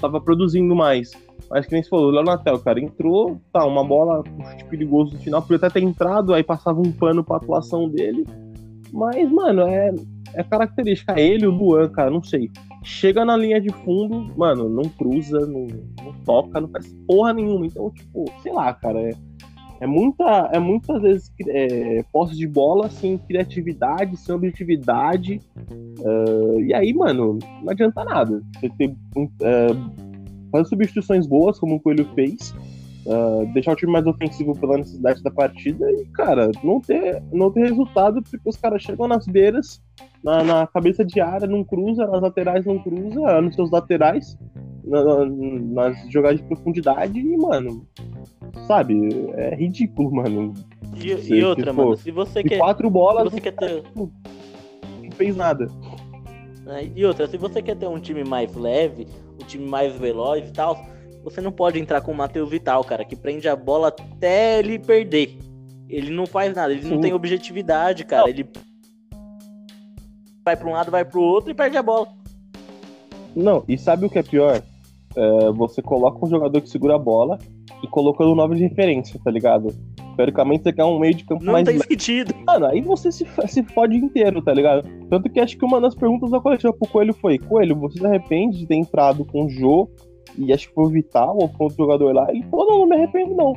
[0.00, 1.10] tava produzindo mais.
[1.50, 5.18] Mas que nem se falou, o Leonatel, cara, entrou, tá, uma bola um perigoso no
[5.18, 8.24] final, podia até ter entrado, aí passava um pano pra atuação dele.
[8.92, 9.92] Mas, mano, é,
[10.34, 11.18] é característica.
[11.18, 12.50] Ele, o Luan, cara, não sei.
[12.84, 15.66] Chega na linha de fundo, mano, não cruza, não,
[16.02, 17.66] não toca, não faz porra nenhuma.
[17.66, 19.10] Então, tipo, sei lá, cara, é,
[19.80, 25.40] é muita, é muitas vezes é, posse de bola sem criatividade, sem objetividade.
[25.98, 28.40] Uh, e aí, mano, não adianta nada.
[28.56, 30.09] Você ter uh,
[30.50, 32.54] fazer substituições boas, como o Coelho fez,
[33.06, 37.50] uh, deixar o time mais ofensivo pela necessidade da partida e, cara, não ter, não
[37.50, 39.82] ter resultado porque os caras chegam nas beiras
[40.22, 44.36] na, na, cabeça de área, não cruza, nas laterais não cruza, nos seus laterais,
[44.84, 47.86] na, nas jogadas de profundidade, e, mano,
[48.66, 48.94] sabe,
[49.34, 50.54] é ridículo, mano.
[50.94, 52.58] E, você, e outra, mano, se você quer.
[52.58, 53.82] Quatro bolas, você quer ter.
[53.94, 54.10] Não
[55.12, 55.66] fez nada.
[56.66, 59.06] É, e outra, se você quer ter um time mais leve,
[59.40, 60.84] um time mais veloz e tal,
[61.22, 64.78] você não pode entrar com o Matheus Vital, cara, que prende a bola até ele
[64.78, 65.38] perder.
[65.88, 66.90] Ele não faz nada, ele Sim.
[66.90, 68.22] não tem objetividade, cara.
[68.22, 68.28] Não.
[68.28, 68.48] Ele
[70.44, 72.08] vai para um lado, vai para o outro e perde a bola.
[73.34, 74.62] Não, e sabe o que é pior?
[75.16, 77.38] É, você coloca um jogador que segura a bola
[77.82, 79.74] e colocando nova de referência, tá ligado?
[80.20, 81.64] Teoricamente você quer um meio de campo não mais.
[81.64, 82.34] Não tem sentido.
[82.46, 84.86] Mano, aí você se, se fode inteiro, tá ligado?
[85.08, 88.06] Tanto que acho que uma das perguntas da coletiva pro Coelho foi: Coelho, você se
[88.06, 89.88] arrepende de ter entrado com o Jô
[90.36, 92.26] e acho que foi o Vital ou foi outro jogador lá?
[92.28, 93.54] Ele falou: não, não me arrependo não.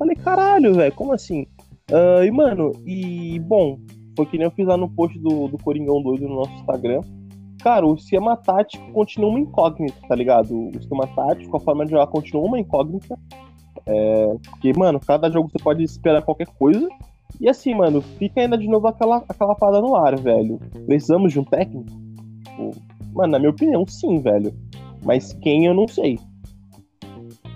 [0.00, 1.42] Falei: caralho, velho, como assim?
[1.92, 3.78] Uh, e, mano, e bom,
[4.16, 7.02] foi que nem eu fiz lá no post do, do Coringão Doido no nosso Instagram.
[7.62, 10.52] Cara, o esquema tático continua uma incógnita, tá ligado?
[10.56, 13.16] O esquema tático, a forma de jogar continua uma incógnita.
[13.86, 16.88] É, porque, mano, cada jogo você pode esperar qualquer coisa.
[17.40, 20.58] E assim, mano, fica ainda de novo aquela, aquela parada no ar, velho.
[20.86, 21.90] Precisamos de um técnico?
[22.44, 22.72] Tipo,
[23.12, 24.54] mano, na minha opinião, sim, velho.
[25.02, 26.18] Mas quem eu não sei.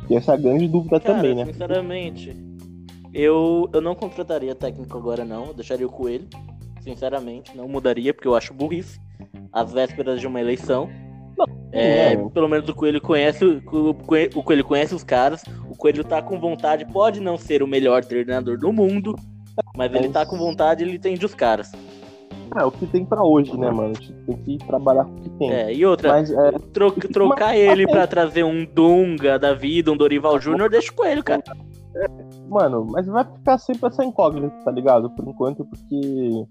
[0.09, 1.47] E essa é a grande dúvida Cara, também, né?
[1.47, 2.37] Sinceramente,
[3.13, 5.47] eu, eu não contrataria técnico agora, não.
[5.47, 6.29] Eu deixaria o Coelho
[6.85, 9.01] sinceramente, não mudaria, porque eu acho burrice.
[9.51, 10.89] As vésperas de uma eleição.
[11.75, 15.43] É, pelo menos o Coelho conhece o Coelho conhece os caras.
[15.69, 19.17] O Coelho tá com vontade, pode não ser o melhor treinador do mundo,
[19.77, 21.73] mas ele tá com vontade, ele entende os caras.
[22.57, 23.93] É, o que tem para hoje, né, mano?
[23.97, 25.53] A gente tem que trabalhar com o que tem.
[25.53, 26.53] É, e outra, mas, é...
[26.73, 27.59] tro trocar mas...
[27.59, 31.43] ele para trazer um Dunga da vida, um Dorival Júnior, deixa o Coelho, cara.
[31.97, 32.07] É,
[32.49, 35.11] mano, mas vai ficar sempre essa incógnita, tá ligado?
[35.11, 36.47] Por enquanto, porque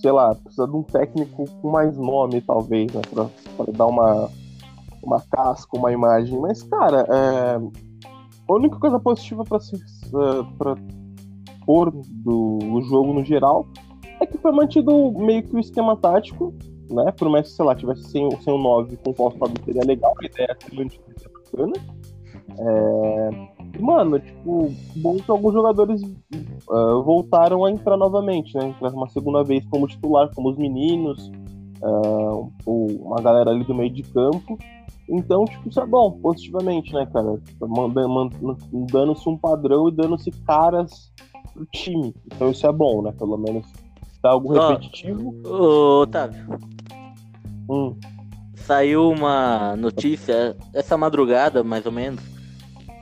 [0.00, 3.02] sei lá, precisa de um técnico com mais nome, talvez, né?
[3.10, 4.30] Pra, pra dar uma,
[5.02, 6.38] uma casca, uma imagem.
[6.38, 7.60] Mas, cara, é,
[8.48, 10.74] a única coisa positiva pra, se, uh, pra
[11.64, 13.66] pôr do, jogo no geral
[14.20, 16.54] é que foi mantido meio que o esquema tático,
[16.90, 17.12] né?
[17.12, 19.32] Por mais que, sei lá, tivesse sem, sem o 9 com o qual
[19.64, 21.72] seria legal, a ideia é mantido bacana.
[22.58, 28.66] É, mano, tipo, bom que alguns jogadores uh, voltaram a entrar novamente, né?
[28.66, 31.30] Entrar uma segunda vez como titular, como os meninos,
[31.82, 34.58] uh, uma galera ali do meio de campo.
[35.08, 37.40] Então, tipo, isso é bom, positivamente, né, cara?
[38.92, 41.12] Dando-se um padrão e dando-se caras
[41.52, 42.14] pro time.
[42.26, 43.12] Então isso é bom, né?
[43.18, 43.66] Pelo menos
[44.22, 45.34] dá algo repetitivo.
[45.44, 46.46] Ô, Otávio.
[47.68, 47.96] Hum.
[48.54, 52.22] Saiu uma notícia essa madrugada, mais ou menos.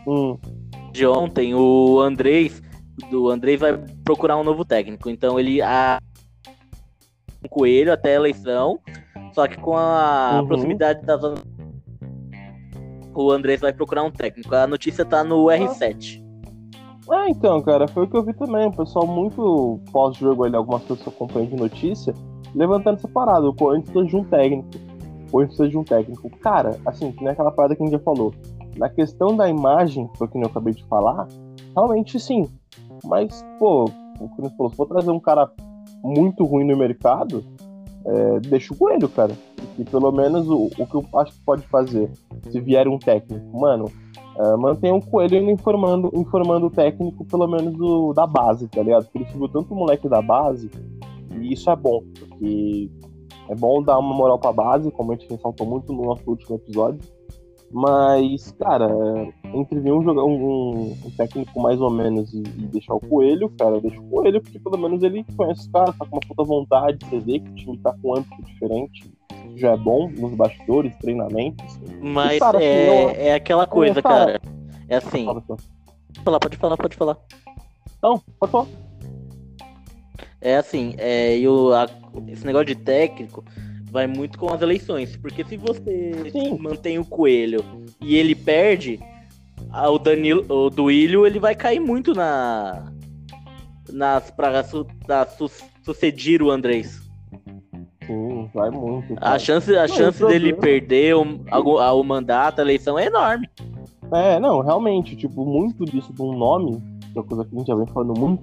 [0.06, 0.38] Hum
[0.98, 2.60] de ontem, o Andrés,
[3.08, 5.08] do Andrés vai procurar um novo técnico.
[5.08, 6.00] Então ele a
[7.44, 8.78] um coelho até a eleição,
[9.32, 10.46] só que com a uhum.
[10.46, 11.36] proximidade da zona
[13.14, 14.54] o Andrés vai procurar um técnico.
[14.54, 16.22] A notícia tá no R7.
[17.10, 18.68] Ah, então, cara, foi o que eu vi também.
[18.68, 22.14] O pessoal muito pós-jogo ali, algumas pessoas acompanham de notícia,
[22.54, 23.48] levantando essa parada.
[23.48, 24.68] O Corinthians de um técnico.
[25.32, 26.30] ou a gente precisa de um técnico.
[26.38, 28.32] Cara, assim, que nem aquela parada que a gente já falou.
[28.76, 31.26] Na questão da imagem, foi o que eu acabei de falar,
[31.74, 32.48] realmente sim.
[33.04, 33.86] Mas, pô,
[34.20, 35.50] o que falou, se for trazer um cara
[36.02, 37.44] muito ruim no mercado,
[38.04, 39.32] é, deixa o coelho, cara.
[39.78, 42.10] E pelo menos o, o que eu acho que pode fazer,
[42.50, 43.90] se vier um técnico, mano,
[44.38, 49.04] é, mantenha o coelho informando, informando o técnico, pelo menos do, da base, tá ligado?
[49.04, 50.70] Porque ele subiu tanto moleque da base,
[51.40, 52.90] e isso é bom, porque
[53.48, 56.56] é bom dar uma moral pra base, como a gente ressaltou muito no nosso último
[56.56, 57.00] episódio.
[57.70, 58.88] Mas, cara,
[59.54, 63.80] entre vir um, um, um, técnico mais ou menos e, e, deixar o coelho, cara,
[63.80, 67.04] deixa o coelho, porque pelo menos ele conhece os caras, tá com uma puta vontade,
[67.04, 69.10] você vê que o time tá com um âmbito diferente.
[69.56, 71.78] Já é bom nos bastidores, treinamentos.
[72.00, 73.24] Mas e, cara, é, assim, não...
[73.24, 74.40] é aquela coisa, é, cara.
[74.88, 75.24] É assim.
[75.24, 75.42] Pode
[76.22, 77.16] falar, pode falar, pode falar.
[78.02, 78.66] Não, pode falar.
[80.40, 81.88] É assim, é, eu, a,
[82.28, 83.44] esse negócio de técnico
[83.90, 85.16] vai muito com as eleições.
[85.16, 86.58] Porque se você Sim.
[86.58, 87.64] mantém o coelho
[88.00, 89.00] e ele perde,
[89.72, 92.92] o Danilo, o Duílio, ele vai cair muito na.
[93.92, 94.86] Nas pra su,
[95.36, 95.50] su,
[95.82, 97.00] suceder o Andrés.
[98.06, 99.14] Sim, vai muito.
[99.14, 99.34] Cara.
[99.34, 103.48] A chance, a não, chance dele perder o, o, o mandato, a eleição é enorme.
[104.12, 107.58] É, não, realmente, tipo, muito disso de um nome, que é uma coisa que a
[107.58, 108.42] gente já vem falando muito,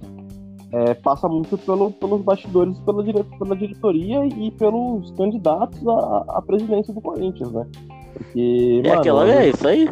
[0.72, 6.42] é, passa muito pelo, pelos bastidores, pela, dire, pela diretoria e pelos candidatos à, à
[6.42, 7.66] presidência do Corinthians, né?
[8.12, 8.82] Porque.
[8.84, 9.88] É mano, aquela é isso aí.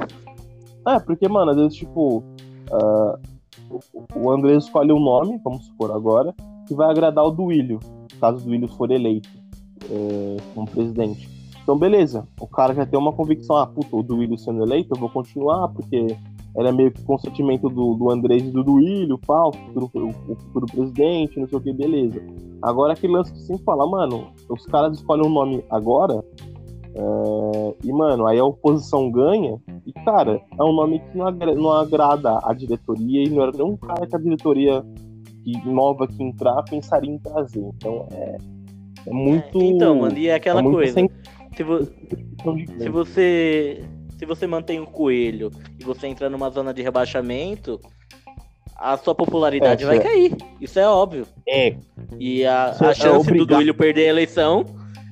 [0.87, 2.19] É, porque, mano, às vezes, tipo,
[2.71, 3.19] uh,
[4.17, 6.35] o André escolhe um nome, vamos supor agora,
[6.67, 7.81] que vai agradar o Duílio,
[8.21, 9.29] caso o Duílio for eleito
[9.91, 11.29] é, como presidente.
[11.63, 15.01] Então, beleza, o cara já tem uma convicção, ah, puta, o Duílio sendo eleito, eu
[15.01, 16.15] vou continuar, porque
[16.57, 19.91] era meio que consentimento do, do Andrés e do Duílio, pau, futuro,
[20.29, 22.23] o futuro presidente, não sei o que, beleza.
[22.63, 26.23] Agora aquele lance que sempre fala, mano, os caras escolhem um nome agora,
[26.95, 31.55] é, e, mano, aí a oposição ganha, e, cara, é um nome que não, agrada,
[31.55, 34.85] não agrada a diretoria, e não era nenhum cara que a diretoria
[35.43, 37.69] que, nova que entrar pensaria em trazer.
[37.77, 38.37] Então, é,
[39.07, 39.61] é muito.
[39.61, 40.93] É, então, mano, e é aquela é coisa.
[40.93, 41.11] Sem...
[41.57, 41.85] Se, vo...
[42.79, 43.85] se você
[44.17, 47.81] se você mantém o coelho e você entra numa zona de rebaixamento,
[48.77, 50.01] a sua popularidade é, vai é.
[50.01, 50.37] cair.
[50.61, 51.27] Isso é óbvio.
[51.47, 51.77] É.
[52.19, 54.65] E a, a é chance do Duílio perder a eleição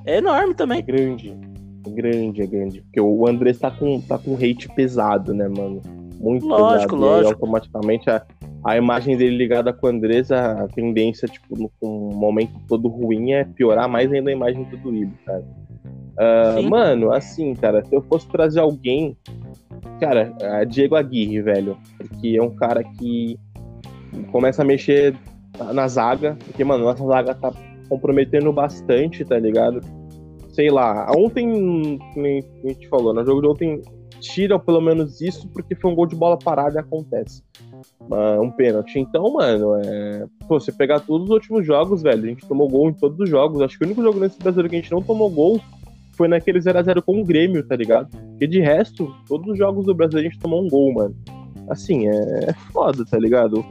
[0.07, 0.79] é enorme também.
[0.79, 1.52] É grande.
[1.87, 2.81] É grande, é grande.
[2.83, 5.81] Porque o André tá com, tá com hate pesado, né, mano?
[6.21, 6.97] Muito lógico, pesado.
[6.97, 8.25] Lógico, automaticamente a,
[8.65, 13.33] a imagem dele ligada com o Andrés, a tendência, tipo, no, um momento todo ruim
[13.33, 15.45] é piorar mais ainda a imagem do Duílio, cara.
[16.13, 19.17] Uh, mano, assim, cara, se eu fosse trazer alguém,
[19.99, 23.39] cara, é Diego Aguirre, velho, porque é um cara que
[24.31, 25.17] começa a mexer
[25.73, 27.53] na zaga, porque, mano, nossa zaga tá
[27.89, 29.81] comprometendo bastante, tá ligado?
[30.53, 33.83] Sei lá, ontem, a gente falou, no jogo de ontem,
[34.21, 37.43] tira pelo menos isso, porque foi um gol de bola parada e acontece.
[38.03, 38.99] Uh, um pênalti.
[38.99, 40.27] Então, mano, é...
[40.47, 43.61] Pô, pegar todos os últimos jogos, velho, a gente tomou gol em todos os jogos.
[43.61, 45.61] Acho que o único jogo nesse brasileiro que a gente não tomou gol
[46.13, 48.09] foi naquele 0x0 com o Grêmio, tá ligado?
[48.11, 51.17] Porque de resto, todos os jogos do Brasil a gente tomou um gol, mano.
[51.69, 53.65] Assim, é, é foda, tá ligado?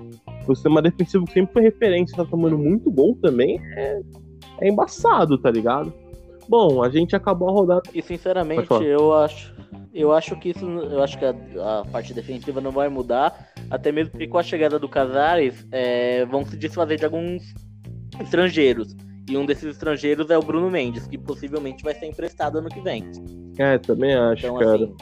[0.47, 4.01] O sistema defensivo que sempre foi referência, tá tomando muito gol também, é,
[4.61, 5.93] é embaçado, tá ligado?
[6.51, 7.83] Bom, a gente acabou a rodada.
[7.93, 9.55] E sinceramente, eu acho.
[9.93, 10.65] Eu acho que isso.
[10.65, 13.53] Eu acho que a, a, parte defensiva não vai mudar.
[13.69, 17.53] Até mesmo porque com a chegada do Casares, é, vão se desfazer de alguns
[18.19, 18.93] estrangeiros.
[19.29, 22.81] E um desses estrangeiros é o Bruno Mendes, que possivelmente vai ser emprestado ano que
[22.81, 23.09] vem.
[23.57, 24.83] É, também acho, então, cara.
[24.83, 24.95] Assim,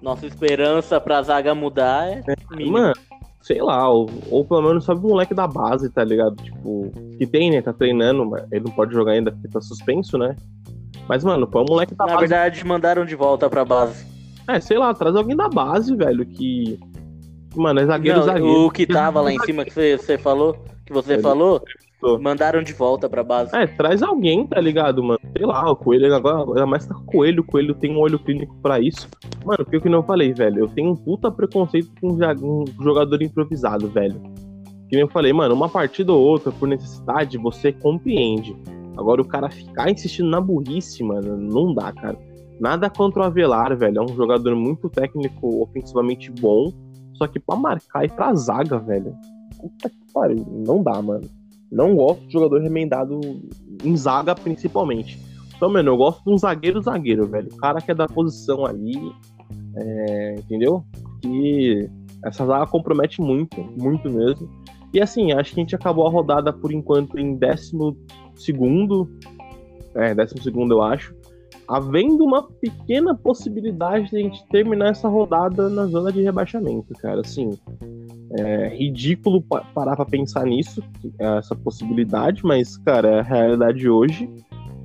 [0.00, 2.94] nossa esperança pra zaga mudar é, é Mano,
[3.42, 6.36] sei lá, ou, ou pelo menos sabe o moleque da base, tá ligado?
[6.42, 7.60] Tipo, que tem, né?
[7.60, 10.34] Tá treinando, mas ele não pode jogar ainda porque tá suspenso, né?
[11.08, 12.28] Mas, mano, põe o moleque da Na base.
[12.28, 14.06] Na verdade, mandaram de volta pra base.
[14.48, 16.78] É, sei lá, traz alguém da base, velho, que.
[17.54, 18.66] Mano, é zagueiro, não, zagueiro.
[18.66, 21.62] O que tava lá em cima que você, falou, que você falou,
[22.20, 23.56] Mandaram de volta pra base.
[23.56, 25.18] É, traz alguém, tá ligado, mano?
[25.34, 27.98] Sei lá, o Coelho agora, ainda mais tá com o Coelho, o Coelho tem um
[27.98, 29.08] olho clínico pra isso.
[29.44, 33.88] Mano, porque que não falei, velho, eu tenho um puta preconceito com um jogador improvisado,
[33.88, 34.20] velho.
[34.88, 38.54] Que nem eu falei, mano, uma partida ou outra, por necessidade, você compreende.
[38.96, 42.18] Agora o cara ficar insistindo na burrice, mano, não dá, cara.
[42.60, 43.98] Nada contra o Avelar, velho.
[43.98, 46.72] É um jogador muito técnico, ofensivamente bom.
[47.14, 49.14] Só que pra marcar e pra zaga, velho.
[49.60, 50.46] Puta que pariu.
[50.66, 51.28] Não dá, mano.
[51.70, 53.20] Não gosto de jogador remendado
[53.82, 55.18] em zaga, principalmente.
[55.56, 57.48] Então, mano, eu gosto de um zagueiro zagueiro, velho.
[57.52, 59.12] O cara que é da posição ali,
[59.76, 60.84] é, entendeu?
[61.24, 61.88] E
[62.24, 64.48] essa zaga compromete muito, muito mesmo.
[64.92, 67.96] E assim, acho que a gente acabou a rodada por enquanto em décimo
[68.36, 69.10] segundo.
[69.94, 71.14] É, décimo segundo, eu acho.
[71.68, 77.20] havendo uma pequena possibilidade de a gente terminar essa rodada na zona de rebaixamento, cara.
[77.20, 77.58] Assim,
[78.38, 80.82] é ridículo parar pra pensar nisso,
[81.18, 84.28] essa possibilidade, mas, cara, é a realidade hoje.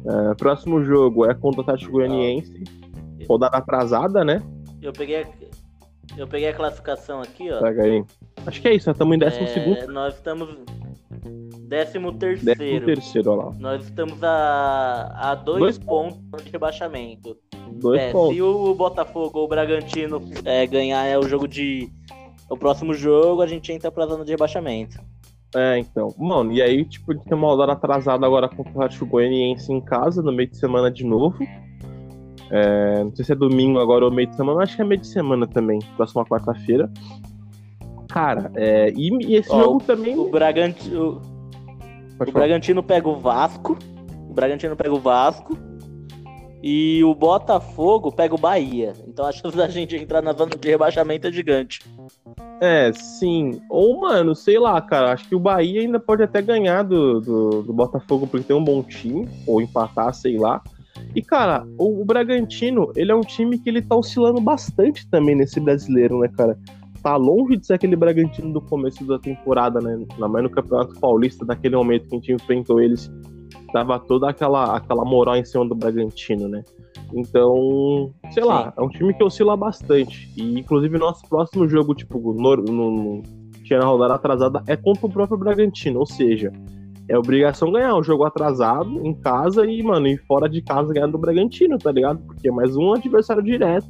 [0.05, 2.63] É, próximo jogo é contra o Atlético Goianiense,
[3.27, 4.41] rodada atrasada, né?
[4.81, 5.27] Eu peguei, a,
[6.17, 7.59] eu peguei a classificação aqui, ó.
[7.59, 8.03] Pega aí.
[8.45, 9.91] Acho que é isso, estamos em décimo É, segundo.
[9.93, 10.47] nós estamos
[11.69, 12.85] décimo Décimo terceiro.
[12.85, 13.53] terceiro, olha lá.
[13.59, 17.37] Nós estamos a, a dois, Dois pontos de rebaixamento.
[17.73, 18.35] Dois É, pontos.
[18.35, 21.89] se o Botafogo ou o Bragantino é, ganhar é o jogo de.
[22.49, 24.99] O próximo jogo, a gente entra pra zona de rebaixamento.
[25.55, 26.13] É, então.
[26.17, 30.21] Mano, e aí, tipo, tem uma rodada atrasada agora contra o Atlético Goianiense em casa,
[30.23, 31.37] no meio de semana de novo.
[32.51, 34.99] É, não sei se é domingo agora ou meio de semana, acho que é meio
[35.01, 36.91] de semana também, próxima quarta-feira.
[38.09, 40.17] Cara, é, e, e esse Ó, jogo também.
[40.17, 41.21] O Bragantino,
[42.19, 42.45] Pode o falar.
[42.45, 43.79] Bragantino pega o Vasco.
[44.29, 45.57] O Bragantino pega o Vasco.
[46.61, 48.93] E o Botafogo pega o Bahia.
[49.07, 51.79] Então a chance da gente entrar na zona de rebaixamento é gigante.
[52.59, 53.61] É, sim.
[53.69, 57.63] Ou, mano, sei lá, cara, acho que o Bahia ainda pode até ganhar do, do,
[57.63, 60.61] do Botafogo porque tem um bom time, ou empatar, sei lá.
[61.15, 65.35] E, cara, o, o Bragantino, ele é um time que ele tá oscilando bastante também
[65.35, 66.59] nesse brasileiro, né, cara?
[67.01, 70.05] Tá longe de ser aquele Bragantino do começo da temporada, né?
[70.11, 73.11] Ainda mais no Campeonato Paulista, naquele momento que a gente enfrentou eles,
[73.71, 76.63] tava toda aquela, aquela moral em cima do Bragantino, né?
[77.13, 80.31] Então, sei lá, é um time que oscila bastante.
[80.37, 83.23] E, inclusive, nosso próximo jogo, tipo, no, no,
[83.63, 85.99] tinha na rodada atrasada, é contra o próprio Bragantino.
[85.99, 86.51] Ou seja,
[87.07, 91.07] é obrigação ganhar o jogo atrasado em casa e, mano, e fora de casa ganhar
[91.07, 92.19] do Bragantino, tá ligado?
[92.25, 93.87] Porque é mais um adversário direto.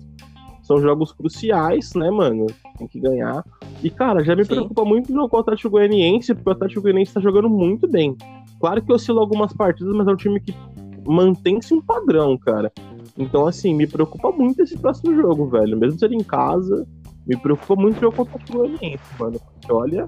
[0.70, 2.46] São jogos cruciais, né, mano?
[2.78, 3.44] Tem que ganhar.
[3.82, 4.52] E, cara, já me Sim.
[4.52, 7.88] preocupa muito o jogo com o Atlético Goianiense, porque o Atlético Goianiense tá jogando muito
[7.88, 8.16] bem.
[8.60, 10.54] Claro que oscila algumas partidas, mas é um time que
[11.08, 12.72] mantém-se um padrão, cara.
[13.18, 15.76] Então, assim, me preocupa muito esse próximo jogo, velho.
[15.76, 16.88] Mesmo ser em casa,
[17.26, 19.40] me preocupa muito o jogo contra o Atlético Goianiense, mano.
[19.40, 20.06] Porque, olha...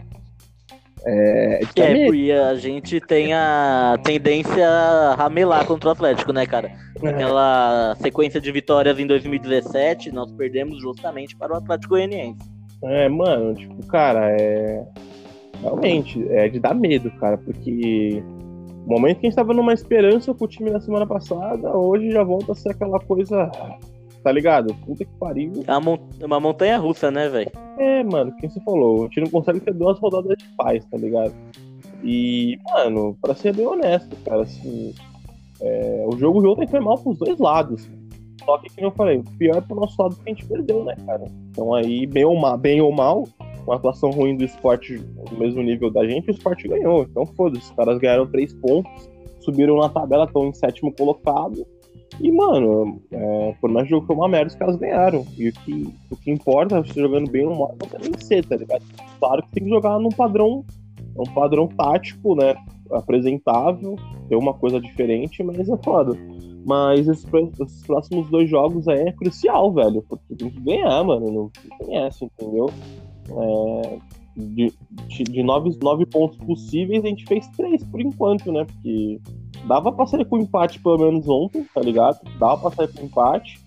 [1.05, 1.59] É,
[2.03, 6.71] É, porque a gente tem a tendência a ramelar contra o Atlético, né, cara?
[7.03, 12.39] Aquela sequência de vitórias em 2017, nós perdemos justamente para o Atlético Goianiense.
[12.83, 14.83] É, mano, tipo, cara, é.
[15.61, 18.23] Realmente, é de dar medo, cara, porque
[18.85, 22.11] o momento que a gente tava numa esperança com o time na semana passada, hoje
[22.11, 23.51] já volta a ser aquela coisa.
[24.23, 24.75] Tá ligado?
[24.85, 25.63] Puta que pariu.
[25.67, 27.51] É uma, uma montanha russa, né, velho?
[27.77, 29.01] É, mano, quem você falou?
[29.01, 31.33] A gente não consegue ter duas rodadas de paz, tá ligado?
[32.03, 34.93] E, mano, pra ser bem honesto, cara, assim.
[35.61, 37.89] é, o jogo de ontem foi mal pros dois lados.
[38.45, 40.83] Só que, como eu falei, o pior é pro nosso lado que a gente perdeu,
[40.83, 41.25] né, cara?
[41.49, 43.27] Então aí, bem ou mal, bem ou mal
[43.65, 44.97] uma atuação ruim do esporte
[45.31, 47.03] no mesmo nível da gente, o esporte ganhou.
[47.03, 51.65] Então foda-se, os caras ganharam três pontos, subiram na tabela, estão em sétimo colocado.
[52.21, 55.25] E, mano, é, por mais que jogo foi uma merda, os caras ganharam.
[55.35, 58.55] E o que, o que importa, você jogando bem ou mal, é você vencer, tá
[58.55, 58.83] ligado?
[59.19, 60.63] Claro que tem que jogar num padrão,
[61.17, 62.55] um padrão tático, né?
[62.91, 63.95] Apresentável,
[64.29, 66.15] ter uma coisa diferente, mas é foda.
[66.63, 67.25] Mas esses,
[67.59, 70.03] esses próximos dois jogos aí é crucial, velho.
[70.07, 71.25] Porque tem que ganhar, mano.
[71.25, 72.69] Não, não tem essa, entendeu?
[73.31, 73.97] É,
[74.37, 74.71] de,
[75.07, 78.63] de, de nove, nove pontos possíveis, a gente fez três por enquanto, né?
[78.65, 79.19] Porque
[79.67, 82.19] dava pra sair com empate pelo menos ontem, tá ligado?
[82.39, 83.59] Dava pra sair com empate,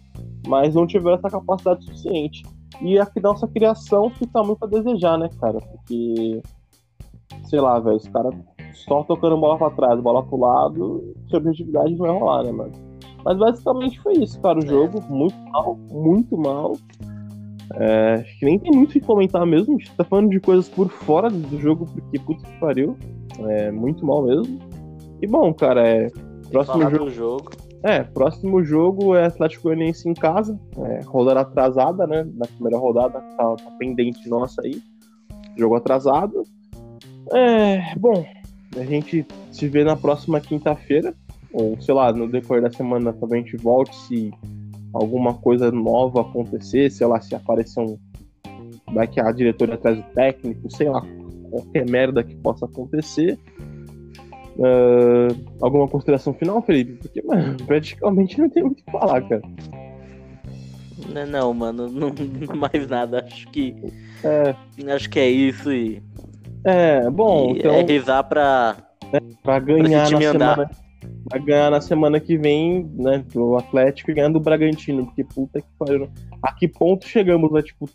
[0.47, 2.43] mas não tiveram essa capacidade suficiente.
[2.81, 5.59] E a nossa criação fica muito a desejar, né, cara?
[5.61, 6.43] Porque,
[7.45, 8.35] sei lá, velho, os caras
[8.73, 12.73] só tocando bola pra trás, bola pro lado, sua objetividade não vai rolar, né, mano?
[13.25, 15.01] Mas basicamente foi isso, cara, o jogo.
[15.09, 16.77] Muito mal, muito mal.
[17.77, 19.75] É, acho que nem tem muito o que comentar mesmo.
[19.75, 22.97] A gente tá falando de coisas por fora do jogo, porque puta que pariu.
[23.49, 24.59] É muito mal mesmo.
[25.25, 26.11] E bom, cara, é.
[26.51, 26.99] Próximo jogo.
[26.99, 27.51] do jogo.
[27.83, 30.61] É, próximo jogo é Atlético Goianiense em casa.
[30.77, 32.29] É, rodada atrasada, né?
[32.35, 34.83] Na primeira rodada tá, tá pendente nossa aí.
[35.57, 36.43] Jogo atrasado.
[37.33, 38.23] É, bom,
[38.77, 41.15] a gente se vê na próxima quinta-feira.
[41.55, 44.31] Ou, sei lá, no decorrer da semana também a gente volte se
[44.93, 47.97] alguma coisa nova acontecer, sei lá, se aparecer um.
[48.93, 51.03] Vai que a diretoria traz o técnico, sei lá,
[51.51, 53.38] qualquer merda que possa acontecer.
[54.61, 55.29] Ah,
[55.61, 56.94] alguma consideração final, Felipe?
[56.94, 59.42] Porque, mano, praticamente não tem muito o que falar, cara.
[61.13, 63.25] Não, não, mano, não, não mais nada.
[63.27, 63.75] Acho que,
[64.23, 64.55] É,
[64.92, 66.02] acho que é isso e,
[66.65, 68.77] é bom, e então, é rezar pra.
[69.42, 70.71] pra ganhar esse na semana.
[71.29, 75.61] Pra ganhar na semana que vem, né, do Atlético e ganhar do Bragantino, porque puta
[75.61, 76.09] que pariu.
[76.42, 77.63] A que ponto chegamos, né?
[77.63, 77.88] Tipo,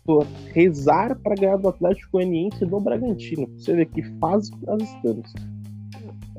[0.52, 3.46] rezar pra ganhar do Atlético Goianiense e do Bragantino.
[3.46, 5.32] Pra você ver que fase que nós estamos.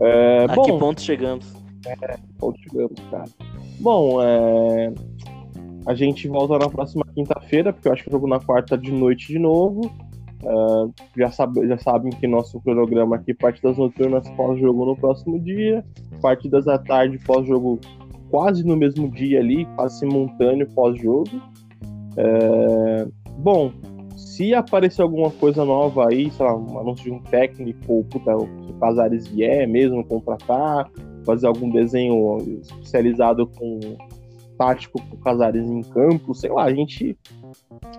[0.02, 1.54] É, a bom, que ponto chegamos?
[2.40, 3.26] ponto chegamos, cara.
[3.80, 4.94] Bom, é...
[5.86, 8.92] a gente volta na próxima quinta-feira, porque eu acho que o jogo na quarta de
[8.92, 9.92] noite de novo.
[10.44, 15.86] Uh, já, sabe, já sabem que nosso cronograma aqui, partidas noturnas pós-jogo no próximo dia,
[16.20, 17.80] partidas à tarde pós-jogo
[18.32, 21.30] quase no mesmo dia ali, quase simultâneo pós-jogo.
[22.18, 23.08] É...
[23.38, 23.72] Bom,
[24.42, 28.74] se aparecer alguma coisa nova aí, sei lá, um anúncio de um técnico, puta, o
[28.80, 30.90] Casares vier mesmo contratar,
[31.24, 33.80] fazer algum desenho especializado com
[34.58, 37.16] tático com Casares em campo, sei lá, a gente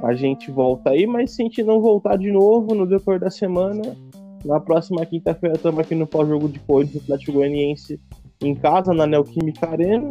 [0.03, 3.31] a gente volta aí, mas se a gente não voltar de novo no decorrer da
[3.31, 3.97] semana,
[4.45, 8.01] na próxima quinta-feira estamos aqui no pós-jogo de Corinthians Atlético Goianiense
[8.43, 10.11] em casa, na Neoquímica Arena.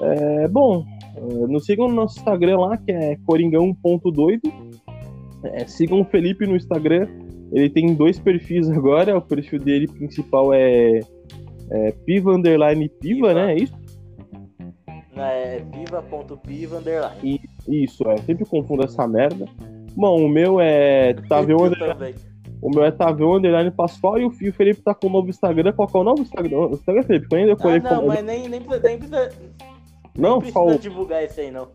[0.00, 4.50] É, bom, é, nos sigam no nosso Instagram lá, que é coringão.doido.
[5.44, 7.08] É, sigam o Felipe no Instagram.
[7.52, 9.16] Ele tem dois perfis agora.
[9.16, 11.00] O perfil dele principal é,
[11.70, 13.34] é piva underline piva, piva.
[13.34, 13.52] né?
[13.52, 13.74] É isso?
[15.16, 17.40] É piva.piva underline.
[17.68, 18.16] Isso, é.
[18.18, 19.46] Sempre confundo essa merda.
[19.96, 22.30] Bom, o meu é underline.
[22.62, 25.72] O meu é Tavião Underline Pascoal e o Felipe tá com o novo Instagram.
[25.72, 26.58] Qual que é o novo Instagram?
[26.58, 27.28] O Instagram, Felipe?
[27.28, 29.30] Quando eu ah, não, mas nem, nem, precisa, nem precisa,
[30.16, 31.68] não, nem precisa divulgar isso aí, não.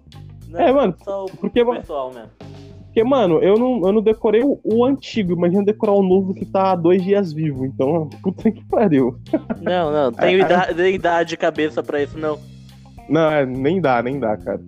[0.47, 2.29] não é, mano, só o porque, pessoal mesmo.
[2.95, 6.45] Porque, mano, eu não, eu não decorei o, o antigo, imagina decorar o novo que
[6.45, 7.65] tá há dois dias vivo.
[7.65, 9.19] Então, puta que pariu.
[9.61, 10.91] Não, não, tenho é, idade, é...
[10.91, 12.39] idade de cabeça pra isso, não.
[13.09, 14.61] Não, é, nem dá, nem dá, cara.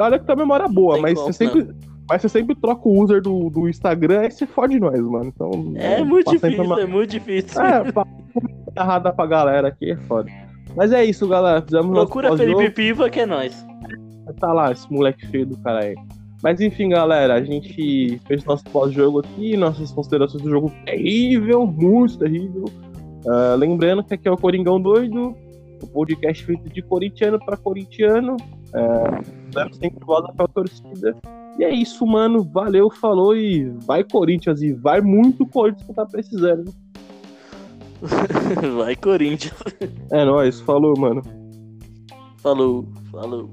[0.00, 1.62] Olha que tua memória é boa, mas como, você sempre.
[1.62, 1.74] Não.
[2.10, 5.26] Mas você sempre troca o user do, do Instagram e você fode nós, mano.
[5.26, 6.80] Então, é muito difícil, uma...
[6.80, 7.62] é muito difícil.
[7.62, 7.84] É,
[8.76, 10.28] errada pra galera aqui é foda.
[10.74, 11.62] Mas é isso, galera.
[11.62, 13.64] Fizemos Procura Felipe Piva que é nós.
[14.40, 15.94] Tá lá, esse moleque feio do cara aí.
[16.42, 22.18] Mas enfim, galera, a gente fez nosso pós-jogo aqui, nossas considerações do jogo terrível, muito
[22.18, 22.64] terrível.
[23.24, 25.34] Uh, lembrando que aqui é o Coringão Doido,
[25.82, 28.36] o podcast feito de corintiano para corintiano.
[28.68, 31.16] Uh, sempre volta pra torcida.
[31.58, 32.44] E é isso, mano.
[32.44, 34.62] Valeu, falou e vai Corinthians.
[34.62, 36.72] E vai muito Corinthians que tá precisando.
[38.78, 39.54] vai Corinthians.
[40.12, 41.20] É nóis, falou, mano.
[42.38, 43.50] Falou, falou.